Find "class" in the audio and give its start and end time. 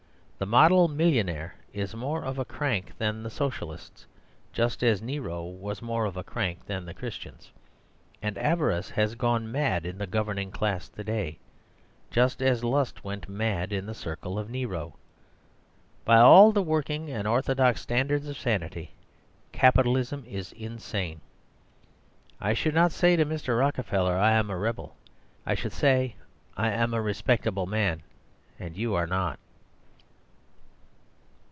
10.49-10.89